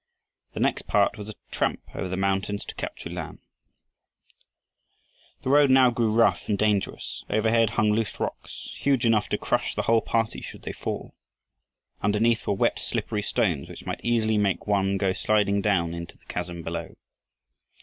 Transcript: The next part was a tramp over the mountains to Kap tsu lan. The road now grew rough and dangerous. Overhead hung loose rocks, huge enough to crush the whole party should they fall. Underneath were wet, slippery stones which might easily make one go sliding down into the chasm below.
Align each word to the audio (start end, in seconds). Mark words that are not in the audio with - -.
The 0.53 0.59
next 0.59 0.87
part 0.87 1.15
was 1.15 1.29
a 1.29 1.35
tramp 1.51 1.83
over 1.93 2.07
the 2.07 2.17
mountains 2.17 2.65
to 2.65 2.73
Kap 2.73 2.95
tsu 2.97 3.11
lan. 3.11 3.37
The 5.43 5.51
road 5.51 5.69
now 5.69 5.91
grew 5.91 6.11
rough 6.11 6.49
and 6.49 6.57
dangerous. 6.57 7.23
Overhead 7.29 7.69
hung 7.77 7.91
loose 7.91 8.19
rocks, 8.19 8.73
huge 8.79 9.05
enough 9.05 9.29
to 9.29 9.37
crush 9.37 9.75
the 9.75 9.83
whole 9.83 10.01
party 10.01 10.41
should 10.41 10.63
they 10.63 10.73
fall. 10.73 11.13
Underneath 12.01 12.47
were 12.47 12.53
wet, 12.55 12.79
slippery 12.79 13.21
stones 13.21 13.69
which 13.69 13.85
might 13.85 14.01
easily 14.03 14.39
make 14.39 14.65
one 14.65 14.97
go 14.97 15.13
sliding 15.13 15.61
down 15.61 15.93
into 15.93 16.17
the 16.17 16.25
chasm 16.25 16.63
below. 16.63 16.95